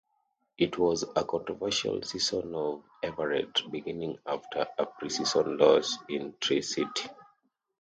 [0.57, 7.07] It was a controversial season for Everett, beginning after a preseason loss in Tri-City.